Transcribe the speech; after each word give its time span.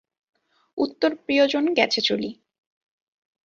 উত্তর 0.77 1.11
প্রিয়জন 1.15 1.65
গেছে 1.73 1.99
চলি। 2.01 2.29